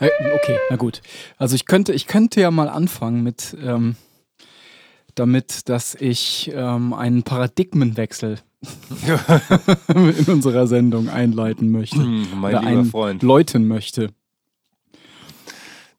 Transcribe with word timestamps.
Äh, 0.00 0.08
Okay, 0.42 0.58
na 0.70 0.76
gut. 0.76 1.00
Also 1.38 1.54
ich 1.54 1.66
könnte, 1.66 1.92
ich 1.92 2.06
könnte 2.06 2.40
ja 2.40 2.50
mal 2.50 2.68
anfangen 2.68 3.22
mit 3.22 3.56
ähm, 3.62 3.96
damit, 5.14 5.68
dass 5.68 5.94
ich 5.94 6.50
ähm, 6.54 6.92
einen 6.92 7.22
Paradigmenwechsel 7.22 8.38
in 9.94 10.24
unserer 10.32 10.66
Sendung 10.66 11.08
einleiten 11.08 11.70
möchte. 11.70 11.98
Hm, 11.98 12.26
mein 12.40 12.56
Oder 12.56 12.68
lieber 12.70 12.84
Freund. 12.86 13.22
einläuten 13.22 13.68
möchte. 13.68 14.08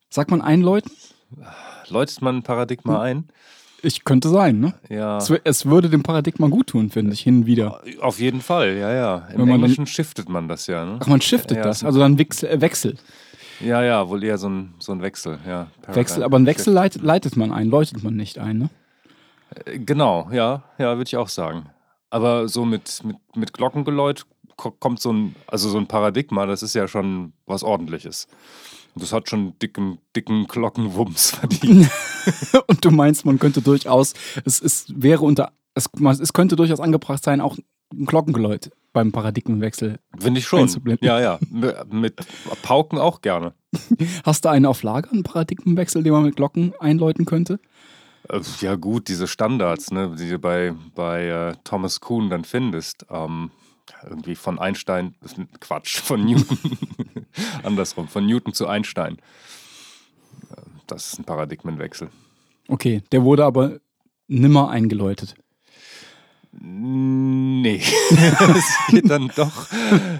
Sagt 0.09 0.31
man 0.31 0.41
einläuten? 0.41 0.91
Läutet 1.89 2.21
man 2.21 2.37
ein 2.37 2.43
Paradigma 2.43 3.01
ein? 3.01 3.27
Ich 3.81 4.03
könnte 4.03 4.29
sein, 4.29 4.59
ne? 4.59 4.73
Ja. 4.89 5.17
Es, 5.17 5.31
es 5.43 5.65
würde 5.67 5.89
dem 5.89 6.01
Paradigma 6.01 6.47
gut 6.47 6.67
tun, 6.67 6.89
finde 6.89 7.13
ich, 7.13 7.21
hin 7.21 7.39
und 7.41 7.45
wieder. 7.45 7.81
Auf 8.01 8.19
jeden 8.19 8.41
Fall, 8.41 8.75
ja, 8.77 8.91
ja. 8.91 9.17
Im 9.17 9.33
Wenn 9.33 9.37
man 9.39 9.47
dann- 9.49 9.55
Englischen 9.61 9.85
shiftet 9.85 10.27
man 10.29 10.47
das 10.47 10.65
ja, 10.67 10.85
ne? 10.85 10.97
Ach, 11.01 11.07
man 11.07 11.21
shiftet 11.21 11.57
Ja, 11.57 11.63
das, 11.63 11.83
also 11.83 11.99
dann 11.99 12.17
Wechsel, 12.17 12.49
äh, 12.49 12.61
Wechsel. 12.61 12.95
Ja, 13.61 13.83
ja, 13.83 14.07
wohl 14.09 14.23
eher 14.23 14.37
so 14.37 14.49
ein, 14.49 14.73
so 14.79 14.91
ein 14.91 15.01
Wechsel, 15.01 15.39
ja. 15.47 15.67
Wechsel, 15.87 16.23
aber 16.23 16.35
einen 16.37 16.45
Wechsel 16.45 16.73
leitet, 16.73 17.01
leitet 17.01 17.37
man 17.37 17.51
ein, 17.51 17.69
läutet 17.69 18.03
man 18.03 18.15
nicht 18.15 18.37
ein, 18.37 18.57
ne? 18.57 18.69
Äh, 19.65 19.79
Genau, 19.79 20.29
ja, 20.31 20.63
ja, 20.77 20.97
würde 20.97 21.07
ich 21.07 21.17
auch 21.17 21.29
sagen. 21.29 21.67
Aber 22.09 22.47
so 22.47 22.65
mit, 22.65 23.01
mit, 23.03 23.17
mit 23.35 23.53
Glockengeläut 23.53 24.25
ko- 24.57 24.71
kommt 24.71 24.99
so 25.01 25.11
ein, 25.13 25.35
also 25.47 25.69
so 25.69 25.77
ein 25.77 25.87
Paradigma, 25.87 26.45
das 26.45 26.63
ist 26.63 26.75
ja 26.75 26.87
schon 26.87 27.33
was 27.45 27.63
ordentliches. 27.63 28.27
Und 28.93 29.01
das 29.03 29.11
hat 29.11 29.29
schon 29.29 29.57
dicken, 29.59 29.99
dicken 30.15 30.47
Glockenwumms 30.47 31.31
verdient. 31.39 31.89
Und 32.67 32.83
du 32.85 32.91
meinst, 32.91 33.25
man 33.25 33.39
könnte 33.39 33.61
durchaus, 33.61 34.13
es, 34.45 34.61
es 34.61 34.85
wäre 34.95 35.23
unter, 35.23 35.51
es, 35.73 35.89
es 36.21 36.33
könnte 36.33 36.55
durchaus 36.55 36.79
angebracht 36.79 37.23
sein, 37.23 37.41
auch 37.41 37.57
ein 37.93 38.05
Glockengeläut 38.05 38.71
beim 38.93 39.11
Paradigmenwechsel. 39.11 39.99
Finde 40.17 40.39
ich 40.39 40.47
schon. 40.47 40.69
Ja, 41.01 41.19
ja. 41.19 41.39
Mit 41.89 42.15
Pauken 42.61 42.97
auch 42.97 43.21
gerne. 43.21 43.53
Hast 44.23 44.45
du 44.45 44.49
einen 44.49 44.65
auf 44.65 44.83
Lager, 44.83 45.11
einen 45.11 45.23
Paradigmenwechsel, 45.23 46.01
den 46.03 46.13
man 46.13 46.23
mit 46.23 46.35
Glocken 46.37 46.73
einläuten 46.79 47.25
könnte? 47.25 47.59
Äh, 48.29 48.39
Ja, 48.61 48.75
gut, 48.75 49.07
diese 49.09 49.27
Standards, 49.27 49.91
ne, 49.91 50.15
die 50.17 50.29
du 50.29 50.39
bei, 50.39 50.73
bei 50.95 51.27
äh, 51.27 51.55
Thomas 51.63 51.99
Kuhn 51.99 52.29
dann 52.29 52.45
findest. 52.45 53.05
Ähm, 53.09 53.51
irgendwie 54.09 54.35
von 54.35 54.59
Einstein, 54.59 55.15
Quatsch, 55.59 55.99
von 55.99 56.23
Newton. 56.25 56.57
Andersrum, 57.63 58.07
von 58.07 58.25
Newton 58.25 58.53
zu 58.53 58.67
Einstein. 58.67 59.17
Äh, 60.51 60.61
Das 60.87 61.07
ist 61.13 61.19
ein 61.19 61.25
Paradigmenwechsel. 61.25 62.09
Okay, 62.67 63.03
der 63.11 63.23
wurde 63.23 63.43
aber 63.45 63.79
nimmer 64.27 64.69
eingeläutet. 64.69 65.35
Nee, 66.57 67.81
es 68.09 68.77
geht 68.89 69.09
dann 69.09 69.29
doch 69.35 69.71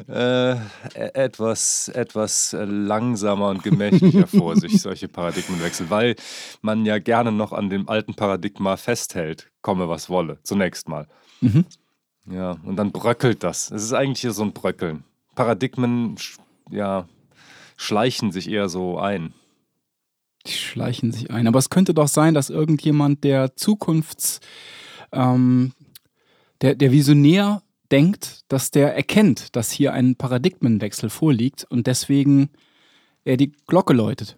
äh, 0.10 0.52
e- 0.54 0.58
etwas, 0.94 1.88
etwas 1.90 2.56
langsamer 2.60 3.50
und 3.50 3.64
gemächlicher 3.64 4.28
vor 4.28 4.56
sich, 4.58 4.82
solche 4.82 5.08
Paradigmenwechsel, 5.08 5.90
weil 5.90 6.16
man 6.62 6.86
ja 6.86 7.00
gerne 7.00 7.32
noch 7.32 7.54
an 7.54 7.70
dem 7.70 7.88
alten 7.88 8.16
Paradigma 8.16 8.76
festhält, 8.76 9.50
komme 9.62 9.88
was 9.88 10.10
wolle, 10.10 10.40
zunächst 10.44 10.90
mal. 10.90 11.08
Mhm. 11.40 11.66
Ja, 12.30 12.58
und 12.64 12.76
dann 12.76 12.92
bröckelt 12.92 13.44
das. 13.44 13.72
Es 13.72 13.84
ist 13.84 13.94
eigentlich 13.94 14.22
hier 14.22 14.34
so 14.34 14.44
ein 14.44 14.52
Bröckeln. 14.52 15.04
Paradigmen, 15.36 16.16
ja, 16.70 17.08
schleichen 17.78 18.32
sich 18.32 18.50
eher 18.50 18.68
so 18.68 19.00
ein. 19.00 19.34
Die 20.48 20.54
schleichen 20.54 21.12
sich 21.12 21.32
ein. 21.32 21.48
Aber 21.48 21.60
es 21.60 21.70
könnte 21.70 21.94
doch 21.94 22.08
sein, 22.08 22.34
dass 22.34 22.50
irgendjemand, 22.50 23.24
der 23.24 23.56
Zukunfts, 23.56 24.40
ähm, 25.12 25.74
der, 26.62 26.76
der 26.76 26.92
visionär 26.92 27.62
denkt, 27.92 28.42
dass 28.48 28.72
der 28.72 28.96
erkennt, 28.96 29.56
dass 29.56 29.72
hier 29.72 29.94
ein 29.94 30.16
Paradigmenwechsel 30.16 31.10
vorliegt 31.10 31.66
und 31.70 31.88
deswegen 31.88 32.50
er 33.24 33.38
die 33.38 33.52
Glocke 33.68 33.94
läutet. 33.94 34.38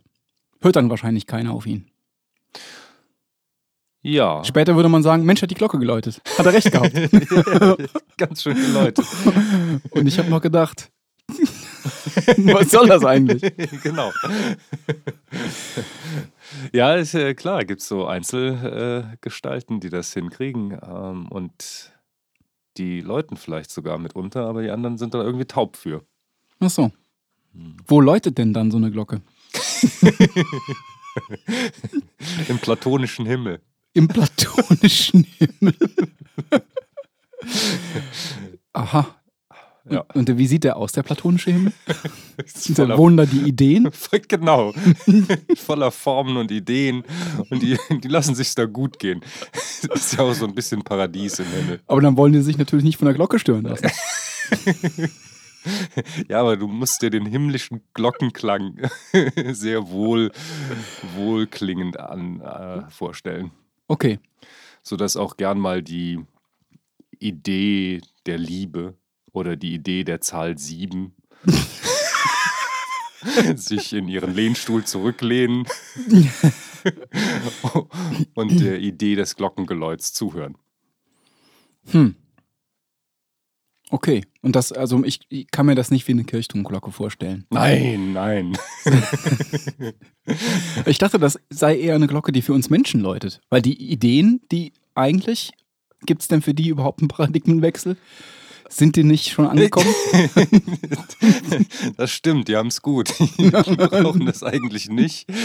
Hört 0.60 0.76
dann 0.76 0.90
wahrscheinlich 0.90 1.28
keiner 1.28 1.54
auf 1.54 1.66
ihn. 1.66 1.88
Ja, 4.02 4.44
Später 4.44 4.76
würde 4.76 4.90
man 4.90 5.04
sagen, 5.04 5.24
Mensch 5.26 5.42
hat 5.42 5.52
die 5.52 5.56
Glocke 5.56 5.80
geläutet. 5.80 6.22
Hat 6.38 6.46
er 6.46 6.54
recht 6.54 6.72
gehabt. 6.72 6.94
ganz 8.18 8.44
schön 8.44 8.56
geläutet. 8.56 9.06
Und 9.90 10.08
ich 10.08 10.18
habe 10.18 10.30
noch 10.30 10.42
gedacht, 10.42 10.90
was 12.38 12.72
soll 12.72 12.88
das 12.88 13.04
eigentlich? 13.04 13.42
genau. 13.84 14.12
ja, 16.72 16.96
ist, 16.96 17.16
äh, 17.16 17.34
klar, 17.34 17.66
gibt 17.66 17.82
es 17.82 17.88
so 17.88 18.06
Einzelgestalten, 18.06 19.78
äh, 19.78 19.80
die 19.82 19.90
das 19.90 20.14
hinkriegen 20.14 20.78
ähm, 20.82 21.28
und 21.30 21.92
die 22.78 23.02
läuten 23.02 23.38
vielleicht 23.38 23.72
sogar 23.72 23.98
mitunter, 23.98 24.46
aber 24.46 24.62
die 24.62 24.70
anderen 24.70 24.98
sind 24.98 25.14
da 25.14 25.24
irgendwie 25.24 25.46
taub 25.46 25.76
für. 25.78 26.06
Ach 26.60 26.70
so. 26.70 26.92
Wo 27.88 28.02
läutet 28.02 28.38
denn 28.38 28.54
dann 28.54 28.72
so 28.72 28.78
eine 28.78 28.92
Glocke? 28.92 29.22
Im 32.48 32.60
platonischen 32.60 33.26
Himmel. 33.26 33.62
Im 33.94 34.08
platonischen 34.08 35.24
Himmel. 35.24 35.76
Aha. 38.74 39.16
Ja. 39.90 40.02
Und, 40.14 40.30
und 40.30 40.38
wie 40.38 40.48
sieht 40.48 40.64
der 40.64 40.78
aus, 40.78 40.92
der 40.92 41.04
platonische 41.04 41.52
Himmel? 41.52 41.74
Sind 42.46 42.78
da 42.78 42.98
wohnen 42.98 43.18
da 43.18 43.26
die 43.26 43.42
Ideen? 43.42 43.90
Genau. 44.28 44.74
Voller 45.56 45.92
Formen 45.92 46.38
und 46.38 46.52
Ideen. 46.52 47.04
Und 47.50 47.62
die, 47.62 47.78
die 47.90 48.08
lassen 48.08 48.36
sich 48.36 48.54
da 48.56 48.66
gut 48.66 49.00
gehen. 49.00 49.22
Das 49.88 50.02
ist 50.02 50.18
ja 50.18 50.24
auch 50.24 50.34
so 50.34 50.46
ein 50.46 50.56
bisschen 50.56 50.82
Paradies 50.82 51.40
im 51.40 51.46
Himmel. 51.46 51.80
Aber 51.88 52.02
dann 52.02 52.18
wollen 52.18 52.34
die 52.34 52.42
sich 52.42 52.58
natürlich 52.58 52.84
nicht 52.84 52.98
von 52.98 53.06
der 53.06 53.14
Glocke 53.14 53.40
stören 53.40 53.64
lassen. 53.64 53.90
Ja, 56.28 56.42
aber 56.42 56.58
du 56.58 56.68
musst 56.68 57.02
dir 57.02 57.10
den 57.10 57.26
himmlischen 57.26 57.82
Glockenklang 57.94 58.90
sehr 59.52 59.90
wohl, 59.90 60.32
wohlklingend 61.16 62.00
an, 62.00 62.42
äh, 62.42 62.90
vorstellen. 62.90 63.52
Okay. 63.88 64.20
Sodass 64.82 65.18
auch 65.18 65.38
gern 65.38 65.60
mal 65.60 65.82
die 65.82 66.20
Idee 67.20 68.02
der 68.26 68.38
Liebe 68.38 68.96
oder 69.38 69.56
die 69.56 69.74
Idee 69.74 70.04
der 70.04 70.22
Zahl 70.22 70.58
7 70.58 71.14
sich 73.56 73.94
in 73.94 74.08
ihren 74.08 74.34
Lehnstuhl 74.34 74.84
zurücklehnen 74.84 75.66
und 78.34 78.60
der 78.60 78.80
Idee 78.80 79.16
des 79.16 79.36
Glockengeläuts 79.36 80.14
zuhören. 80.14 80.58
Hm. 81.92 82.16
Okay. 83.90 84.26
Und 84.42 84.56
das, 84.56 84.72
also 84.72 85.04
ich, 85.04 85.22
ich 85.30 85.50
kann 85.50 85.66
mir 85.66 85.76
das 85.76 85.92
nicht 85.92 86.08
wie 86.08 86.12
eine 86.12 86.26
Kirchturmglocke 86.26 86.92
vorstellen. 86.92 87.46
Nein, 87.50 88.14
nein. 88.14 88.58
Ich 90.86 90.98
dachte, 90.98 91.20
das 91.20 91.40
sei 91.50 91.80
eher 91.80 91.96
eine 91.96 92.08
Glocke, 92.08 92.34
die 92.34 92.42
für 92.42 92.52
uns 92.52 92.70
Menschen 92.70 93.00
läutet. 93.00 93.40
Weil 93.50 93.62
die 93.62 93.92
Ideen, 93.92 94.42
die 94.52 94.74
eigentlich, 94.94 95.54
gibt 96.06 96.22
es 96.22 96.28
denn 96.28 96.42
für 96.42 96.54
die 96.54 96.68
überhaupt 96.68 97.00
einen 97.00 97.08
Paradigmenwechsel? 97.08 97.96
Sind 98.70 98.96
die 98.96 99.04
nicht 99.04 99.30
schon 99.32 99.48
angekommen? 99.48 99.94
Das 101.98 102.12
stimmt, 102.12 102.48
die 102.48 102.56
haben 102.56 102.68
es 102.68 102.82
gut. 102.82 103.14
Die 103.20 103.50
brauchen 103.52 104.26
das 104.26 104.44
eigentlich 104.44 104.90
nicht. 104.90 105.28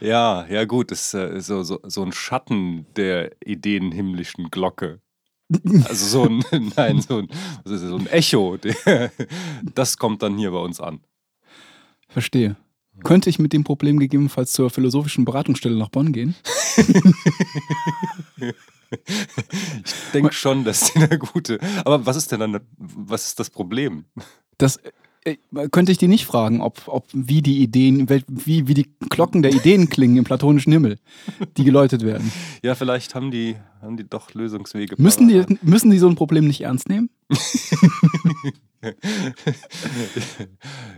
Ja, 0.00 0.46
ja 0.48 0.64
gut, 0.64 0.92
das 0.92 1.12
ist 1.12 1.14
äh, 1.14 1.40
so, 1.40 1.64
so, 1.64 1.80
so 1.82 2.04
ein 2.04 2.12
Schatten 2.12 2.86
der 2.94 3.32
ideenhimmlischen 3.44 4.48
Glocke. 4.48 5.00
Also 5.88 6.06
so 6.06 6.24
ein, 6.24 6.70
nein, 6.76 7.00
so 7.00 7.18
ein, 7.18 7.28
so 7.64 7.96
ein 7.96 8.06
Echo, 8.06 8.58
der, 8.58 9.10
das 9.74 9.96
kommt 9.96 10.22
dann 10.22 10.38
hier 10.38 10.52
bei 10.52 10.58
uns 10.58 10.80
an. 10.80 11.00
Verstehe. 12.08 12.56
Könnte 13.04 13.30
ich 13.30 13.38
mit 13.38 13.52
dem 13.52 13.64
Problem 13.64 13.98
gegebenenfalls 13.98 14.52
zur 14.52 14.70
philosophischen 14.70 15.24
Beratungsstelle 15.24 15.76
nach 15.76 15.88
Bonn 15.88 16.12
gehen? 16.12 16.34
Ich 18.90 19.92
denke 20.14 20.32
schon, 20.32 20.64
dass 20.64 20.92
die 20.92 20.98
eine 21.00 21.18
gute. 21.18 21.58
Aber 21.84 22.06
was 22.06 22.16
ist 22.16 22.32
denn 22.32 22.40
dann, 22.40 22.60
was 22.78 23.26
ist 23.26 23.38
das 23.38 23.50
Problem? 23.50 24.06
Das 24.56 24.80
äh, 25.24 25.36
könnte 25.70 25.92
ich 25.92 25.98
die 25.98 26.08
nicht 26.08 26.26
fragen, 26.26 26.60
ob, 26.60 26.82
ob 26.86 27.06
wie 27.12 27.42
die 27.42 27.62
Ideen, 27.62 28.08
wie, 28.08 28.66
wie 28.66 28.74
die 28.74 28.88
Glocken 29.10 29.42
der 29.42 29.52
Ideen 29.52 29.90
klingen 29.90 30.16
im 30.16 30.24
platonischen 30.24 30.72
Himmel, 30.72 30.98
die 31.56 31.64
geläutet 31.64 32.02
werden. 32.04 32.32
Ja, 32.62 32.74
vielleicht 32.74 33.14
haben 33.14 33.30
die, 33.30 33.56
haben 33.82 33.96
die 33.96 34.08
doch 34.08 34.34
Lösungswege. 34.34 34.96
Müssen 34.98 35.28
die, 35.28 35.44
müssen 35.62 35.90
die 35.90 35.98
so 35.98 36.08
ein 36.08 36.16
Problem 36.16 36.46
nicht 36.46 36.62
ernst 36.62 36.88
nehmen? 36.88 37.10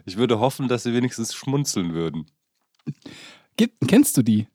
Ich 0.05 0.17
würde 0.17 0.41
hoffen, 0.41 0.69
dass 0.69 0.82
sie 0.85 0.93
wenigstens 0.94 1.35
schmunzeln 1.35 1.93
würden. 1.93 2.27
Gibt, 3.56 3.87
kennst 3.88 4.17
du 4.17 4.23
die? 4.23 4.47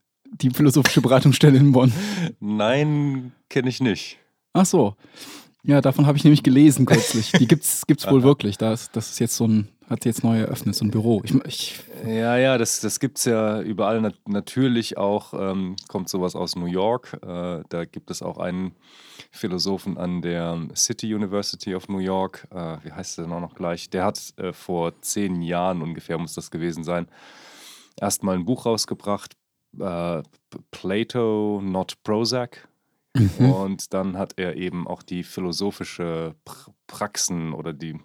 Die 0.42 0.50
philosophische 0.50 1.01
Beratungsstelle 1.01 1.57
in 1.57 1.72
Bonn? 1.72 1.94
Nein, 2.39 3.31
kenne 3.50 3.69
ich 3.69 3.80
nicht. 3.80 4.18
Ach 4.54 4.66
so. 4.66 4.95
Ja, 5.67 5.81
davon 5.81 6.06
habe 6.06 6.17
ich 6.17 6.23
nämlich 6.23 6.44
gelesen 6.44 6.85
kürzlich. 6.85 7.31
Die 7.31 7.47
gibt's, 7.47 7.88
gibt's 7.88 8.09
wohl 8.09 8.21
wirklich. 8.21 8.57
Das, 8.57 8.91
das 8.91 9.09
ist 9.09 9.19
jetzt 9.19 9.35
so 9.35 9.47
ein, 9.47 9.67
hat 9.89 10.06
jetzt 10.06 10.23
neu 10.23 10.39
eröffnet, 10.39 10.75
so 10.75 10.85
ein 10.85 10.91
Büro. 10.91 11.21
Ich, 11.23 11.33
ich, 11.45 11.79
Ja, 12.06 12.38
ja, 12.38 12.57
das, 12.59 12.81
das 12.81 13.00
gibt 13.00 13.17
es 13.17 13.25
ja 13.25 13.62
überall. 13.62 14.00
Nat 14.00 14.15
natürlich 14.27 14.97
auch 14.97 15.33
ähm, 15.33 15.75
kommt 15.88 16.07
sowas 16.09 16.35
aus 16.35 16.56
New 16.56 16.67
York. 16.67 17.13
Äh, 17.23 17.63
da 17.67 17.85
gibt 17.85 18.12
es 18.12 18.21
auch 18.21 18.38
einen 18.38 18.75
Philosophen 19.31 19.97
an 19.97 20.21
der 20.21 20.67
City 20.75 21.13
University 21.15 21.73
of 21.73 21.89
New 21.89 22.00
York. 22.00 22.47
Äh, 22.51 22.77
wie 22.83 22.91
heißt 22.91 23.17
der 23.17 23.27
noch 23.27 23.56
gleich? 23.56 23.89
Der 23.89 24.06
hat 24.06 24.21
äh, 24.38 24.53
vor 24.53 25.01
zehn 25.01 25.41
Jahren 25.41 25.81
ungefähr, 25.81 26.19
muss 26.19 26.35
das 26.35 26.51
gewesen 26.51 26.83
sein, 26.83 27.07
erstmal 28.00 28.35
ein 28.35 28.45
Buch 28.45 28.67
rausgebracht. 28.67 29.33
äh, 29.79 30.21
Plato, 30.69 31.59
not 31.63 31.95
Prozac. 32.03 32.67
Und 33.39 33.94
dann 33.94 34.17
hat 34.17 34.33
er 34.38 34.56
eben 34.56 34.88
auch 34.88 35.03
die 35.03 35.23
philosophische 35.23 36.35
Pr 36.45 36.73
Praxen 36.88 37.53
oder 37.53 37.73
die, 37.73 38.00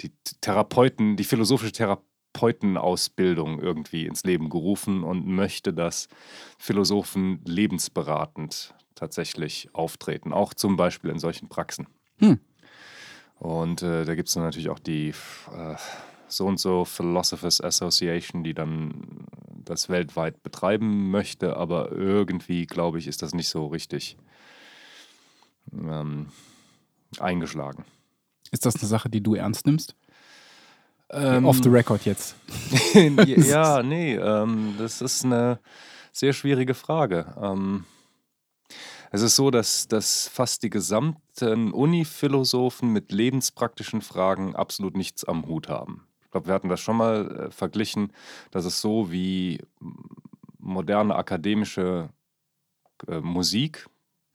die 0.00 0.10
Therapeuten, 0.40 1.16
die 1.16 1.22
philosophische 1.22 1.70
Therapeutenausbildung 1.70 3.60
irgendwie 3.60 4.06
ins 4.06 4.24
Leben 4.24 4.50
gerufen 4.50 5.04
und 5.04 5.24
möchte, 5.24 5.72
dass 5.72 6.08
Philosophen 6.58 7.40
lebensberatend 7.44 8.74
tatsächlich 8.96 9.68
auftreten, 9.72 10.32
auch 10.32 10.52
zum 10.52 10.76
Beispiel 10.76 11.10
in 11.10 11.20
solchen 11.20 11.48
Praxen. 11.48 11.86
Hm. 12.18 12.40
Und 13.38 13.82
äh, 13.82 14.04
da 14.04 14.16
gibt 14.16 14.28
es 14.28 14.34
dann 14.34 14.42
natürlich 14.42 14.68
auch 14.68 14.80
die 14.80 15.10
äh, 15.10 15.76
so 16.26 16.46
und 16.46 16.58
so 16.58 16.84
Philosophers 16.84 17.60
Association, 17.60 18.42
die 18.42 18.54
dann 18.54 19.26
das 19.64 19.88
weltweit 19.88 20.42
betreiben 20.42 21.10
möchte, 21.10 21.56
aber 21.56 21.92
irgendwie, 21.92 22.66
glaube 22.66 22.98
ich, 22.98 23.06
ist 23.06 23.22
das 23.22 23.34
nicht 23.34 23.48
so 23.48 23.66
richtig 23.66 24.16
ähm, 25.72 26.26
eingeschlagen. 27.18 27.84
ist 28.50 28.66
das 28.66 28.76
eine 28.76 28.86
Sache, 28.86 29.08
die 29.08 29.22
du 29.22 29.34
ernst 29.34 29.66
nimmst? 29.66 29.94
Ähm, 31.10 31.46
Off 31.46 31.60
the 31.62 31.68
record 31.68 32.04
jetzt. 32.04 32.36
ja, 33.26 33.82
nee, 33.82 34.14
ähm, 34.14 34.74
das 34.78 35.00
ist 35.00 35.24
eine 35.24 35.58
sehr 36.12 36.32
schwierige 36.32 36.74
Frage. 36.74 37.34
Ähm, 37.40 37.84
es 39.10 39.22
ist 39.22 39.36
so, 39.36 39.50
dass, 39.50 39.88
dass 39.88 40.28
fast 40.28 40.62
die 40.62 40.70
gesamten 40.70 41.72
Uni-Philosophen 41.72 42.92
mit 42.92 43.10
lebenspraktischen 43.10 44.02
Fragen 44.02 44.54
absolut 44.54 44.96
nichts 44.96 45.24
am 45.24 45.46
Hut 45.46 45.68
haben. 45.68 46.06
Ich 46.24 46.30
glaube, 46.30 46.48
wir 46.48 46.54
hatten 46.54 46.68
das 46.68 46.80
schon 46.80 46.98
mal 46.98 47.46
äh, 47.46 47.50
verglichen, 47.50 48.12
dass 48.50 48.66
es 48.66 48.82
so 48.82 49.10
wie 49.10 49.62
moderne 50.58 51.14
akademische 51.14 52.10
äh, 53.06 53.20
Musik, 53.20 53.88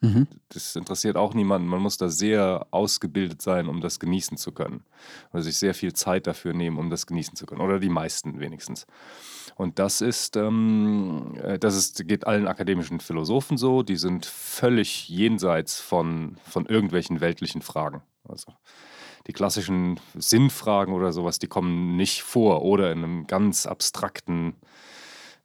Mhm. 0.03 0.27
das 0.49 0.75
interessiert 0.75 1.15
auch 1.15 1.33
niemanden. 1.33 1.67
Man 1.67 1.81
muss 1.81 1.97
da 1.97 2.09
sehr 2.09 2.67
ausgebildet 2.71 3.41
sein, 3.41 3.69
um 3.69 3.79
das 3.79 4.01
genießen 4.01 4.35
zu 4.35 4.51
können. 4.51 4.83
Oder 5.31 5.43
sich 5.43 5.57
sehr 5.57 5.73
viel 5.73 5.93
Zeit 5.93 6.27
dafür 6.27 6.53
nehmen, 6.53 6.77
um 6.77 6.89
das 6.89 7.07
genießen 7.07 7.37
zu 7.37 7.45
können. 7.45 7.61
Oder 7.61 7.79
die 7.79 7.89
meisten 7.89 8.41
wenigstens. 8.41 8.85
Und 9.55 9.79
das 9.79 10.01
ist, 10.01 10.35
ähm, 10.35 11.35
äh, 11.41 11.57
das 11.57 11.77
ist, 11.77 12.05
geht 12.05 12.27
allen 12.27 12.47
akademischen 12.47 12.99
Philosophen 12.99 13.57
so. 13.57 13.81
Die 13.81 13.95
sind 13.95 14.25
völlig 14.25 15.07
jenseits 15.07 15.79
von, 15.79 16.37
von 16.43 16.65
irgendwelchen 16.65 17.21
weltlichen 17.21 17.61
Fragen. 17.61 18.01
Also 18.27 18.53
die 19.27 19.33
klassischen 19.33 20.01
Sinnfragen 20.15 20.93
oder 20.93 21.13
sowas, 21.13 21.39
die 21.39 21.47
kommen 21.47 21.95
nicht 21.95 22.23
vor 22.23 22.63
oder 22.63 22.91
in 22.91 23.05
einem 23.05 23.27
ganz 23.27 23.65
abstrakten, 23.65 24.55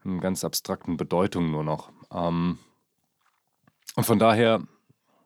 in 0.05 0.21
ganz 0.21 0.43
abstrakten 0.43 0.97
Bedeutung 0.97 1.53
nur 1.53 1.63
noch. 1.63 1.93
Ähm, 2.13 2.59
und 3.99 4.05
von 4.05 4.21
daher, 4.21 4.63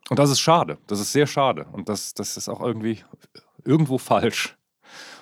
und 0.08 0.18
das 0.18 0.30
ist 0.30 0.40
schade, 0.40 0.78
das 0.86 0.98
ist 0.98 1.12
sehr 1.12 1.26
schade 1.26 1.66
und 1.72 1.90
das, 1.90 2.14
das 2.14 2.38
ist 2.38 2.48
auch 2.48 2.62
irgendwie 2.62 3.04
irgendwo 3.66 3.98
falsch. 3.98 4.56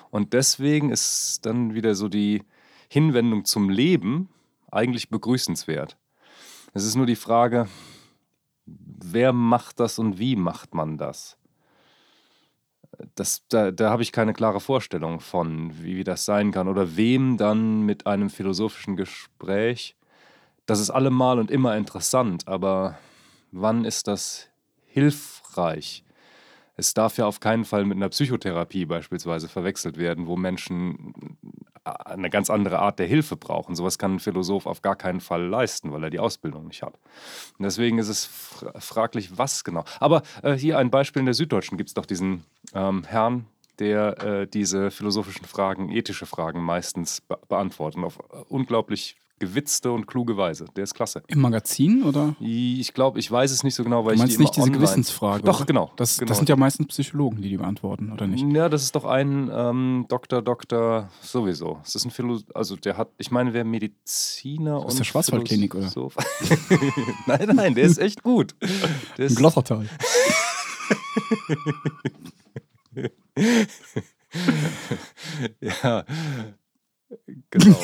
Und 0.09 0.31
deswegen 0.31 0.89
ist 0.89 1.45
dann 1.45 1.73
wieder 1.73 1.93
so 1.93 2.07
die 2.07 2.43
Hinwendung 2.87 3.43
zum 3.43 3.69
Leben 3.69 4.29
eigentlich 4.71 5.09
begrüßenswert. 5.09 5.97
Es 6.73 6.85
ist 6.85 6.95
nur 6.95 7.05
die 7.05 7.17
Frage, 7.17 7.67
wer 8.65 9.33
macht 9.33 9.81
das 9.81 9.99
und 9.99 10.17
wie 10.17 10.37
macht 10.37 10.73
man 10.73 10.97
das? 10.97 11.37
das 13.15 13.45
da, 13.49 13.71
da 13.71 13.89
habe 13.89 14.01
ich 14.01 14.13
keine 14.13 14.31
klare 14.31 14.61
Vorstellung 14.61 15.19
von, 15.19 15.77
wie, 15.83 15.97
wie 15.97 16.05
das 16.05 16.23
sein 16.23 16.53
kann 16.53 16.69
oder 16.69 16.95
wem 16.95 17.35
dann 17.35 17.81
mit 17.81 18.07
einem 18.07 18.29
philosophischen 18.29 18.95
Gespräch. 18.95 19.97
Das 20.65 20.79
ist 20.79 20.89
allemal 20.89 21.37
und 21.37 21.51
immer 21.51 21.75
interessant, 21.75 22.47
aber 22.47 22.97
wann 23.51 23.85
ist 23.85 24.07
das 24.07 24.49
hilfreich? 24.85 26.03
Es 26.75 26.93
darf 26.93 27.17
ja 27.17 27.25
auf 27.25 27.39
keinen 27.39 27.65
Fall 27.65 27.85
mit 27.85 27.97
einer 27.97 28.09
Psychotherapie 28.09 28.85
beispielsweise 28.85 29.47
verwechselt 29.47 29.97
werden, 29.97 30.25
wo 30.27 30.35
Menschen 30.35 31.37
eine 31.83 32.29
ganz 32.29 32.49
andere 32.49 32.79
Art 32.79 32.99
der 32.99 33.07
Hilfe 33.07 33.35
brauchen. 33.35 33.75
Sowas 33.75 33.97
kann 33.97 34.15
ein 34.15 34.19
Philosoph 34.19 34.65
auf 34.65 34.81
gar 34.81 34.95
keinen 34.95 35.19
Fall 35.19 35.45
leisten, 35.45 35.91
weil 35.91 36.03
er 36.03 36.09
die 36.09 36.19
Ausbildung 36.19 36.67
nicht 36.67 36.83
hat. 36.83 36.93
Und 37.57 37.63
deswegen 37.63 37.97
ist 37.97 38.07
es 38.07 38.25
fra- 38.25 38.79
fraglich, 38.79 39.37
was 39.37 39.63
genau. 39.63 39.83
Aber 39.99 40.21
äh, 40.43 40.53
hier 40.53 40.77
ein 40.77 40.91
Beispiel 40.91 41.21
in 41.21 41.25
der 41.25 41.33
Süddeutschen 41.33 41.77
gibt 41.77 41.89
es 41.89 41.93
doch 41.93 42.05
diesen 42.05 42.45
ähm, 42.73 43.03
Herrn, 43.03 43.45
der 43.79 44.23
äh, 44.23 44.47
diese 44.47 44.91
philosophischen 44.91 45.45
Fragen, 45.45 45.89
ethische 45.89 46.27
Fragen 46.27 46.61
meistens 46.61 47.21
be 47.21 47.39
beantwortet. 47.47 47.97
Und 47.97 48.05
auf 48.05 48.19
äh, 48.31 48.37
unglaublich 48.47 49.17
gewitzte 49.41 49.91
und 49.91 50.05
kluge 50.07 50.37
Weise. 50.37 50.65
Der 50.75 50.85
ist 50.85 50.93
klasse. 50.93 51.21
Im 51.27 51.41
Magazin 51.41 52.03
oder? 52.03 52.35
Ich 52.39 52.93
glaube, 52.93 53.19
ich 53.19 53.29
weiß 53.29 53.51
es 53.51 53.63
nicht 53.65 53.75
so 53.75 53.83
genau, 53.83 54.05
weil 54.05 54.11
Du 54.11 54.15
ich 54.15 54.19
meinst 54.19 54.31
die 54.31 54.35
immer 54.35 54.43
nicht 54.43 54.55
diese 54.55 54.63
online- 54.63 54.77
Gewissensfrage? 54.77 55.43
Doch, 55.43 55.65
genau. 55.65 55.91
Das, 55.97 56.17
genau. 56.19 56.29
das 56.29 56.37
sind 56.37 56.47
ja 56.47 56.55
meistens 56.55 56.87
Psychologen, 56.87 57.41
die 57.41 57.49
die 57.49 57.57
beantworten, 57.57 58.11
oder 58.13 58.27
nicht? 58.27 58.45
Ja, 58.53 58.69
das 58.69 58.83
ist 58.83 58.95
doch 58.95 59.03
ein 59.05 59.49
ähm, 59.53 60.05
Doktor, 60.07 60.41
Doktor 60.41 61.09
sowieso. 61.21 61.79
Es 61.83 61.95
ist 61.95 62.05
ein 62.05 62.11
Philo 62.11 62.39
also 62.53 62.75
der 62.77 62.95
hat, 62.97 63.09
ich 63.17 63.29
meine, 63.31 63.53
wer 63.53 63.65
Mediziner 63.65 64.77
Aus 64.77 64.93
und 64.93 64.99
der 64.99 65.03
Schwarzwaldklinik, 65.05 65.75
oder? 65.75 65.87
Philosoph- 65.89 66.15
nein, 67.25 67.49
nein, 67.55 67.75
der 67.75 67.83
ist 67.85 67.97
echt 67.97 68.23
gut. 68.23 68.55
Der 69.17 69.25
Im 69.25 69.31
ist, 69.31 69.35
Glottertal. 69.37 69.87
ja, 75.61 76.05
genau. 77.49 77.77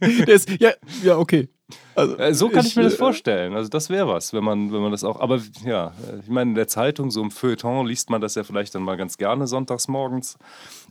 Ist, 0.26 0.48
ja, 0.60 0.72
ja, 1.02 1.18
okay. 1.18 1.48
Also, 1.94 2.16
Äh, 2.16 2.34
so 2.34 2.48
kann 2.48 2.66
ich, 2.66 2.76
mir 2.76 2.82
das 2.82 2.94
äh, 2.94 2.98
vorstellen. 2.98 3.54
Also 3.54 3.68
das 3.68 3.90
wäre 3.90 4.08
was, 4.08 4.32
wenn 4.32 4.44
man, 4.44 4.72
wenn 4.72 4.82
man 4.82 4.90
das 4.90 5.04
auch. 5.04 5.20
Aber 5.20 5.40
ja, 5.64 5.92
ich 6.22 6.28
meine, 6.28 6.50
in 6.50 6.54
der 6.54 6.68
Zeitung, 6.68 7.10
so 7.10 7.22
im 7.22 7.30
Feuilleton, 7.30 7.86
liest 7.86 8.10
man 8.10 8.20
das 8.20 8.34
ja 8.34 8.44
vielleicht 8.44 8.74
dann 8.74 8.82
mal 8.82 8.96
ganz 8.96 9.16
gerne 9.16 9.46
sonntags 9.46 9.88
morgens. 9.88 10.38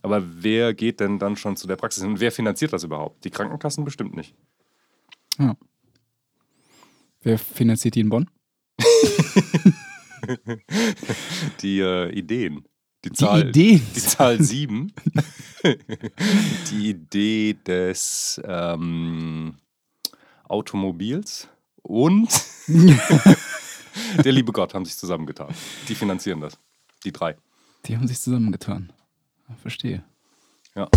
Aber 0.02 0.24
wer 0.24 0.74
geht 0.74 1.00
denn 1.00 1.20
dann 1.20 1.36
schon 1.36 1.56
zu 1.56 1.68
der 1.68 1.76
Praxis? 1.76 2.04
Und 2.04 2.20
wer 2.20 2.32
finanziert 2.32 2.74
das 2.74 2.84
überhaupt? 2.84 3.24
Die 3.26 3.30
Krankenkassen 3.30 3.86
bestimmt 3.86 4.16
nicht. 4.16 4.36
Ja. 5.38 5.56
Wer 7.22 7.38
finanziert 7.38 7.96
die 7.96 8.02
in 8.02 8.10
Bonn? 8.10 8.30
Die 11.62 11.80
äh, 11.80 12.12
Ideen. 12.12 12.68
Die 13.04 13.12
Zahl, 13.12 13.50
Ideen. 13.50 13.82
Die 13.96 14.00
Zahl 14.00 14.42
7. 14.42 14.94
die 15.64 16.90
Idee 16.90 17.54
des 17.66 18.42
ähm, 18.44 19.56
Automobils 20.48 21.48
und 21.82 22.30
der 24.24 24.32
liebe 24.32 24.52
Gott 24.52 24.74
haben 24.74 24.86
sich 24.86 24.98
zusammengetan. 24.98 25.54
Die 25.88 25.96
finanzieren 25.96 26.42
das. 26.42 26.58
Die 27.04 27.12
drei. 27.12 27.36
Die 27.86 27.96
haben 27.96 28.08
sich 28.08 28.20
zusammengetan. 28.20 28.92
Verstehe. 29.62 30.04
Ja. 30.76 30.88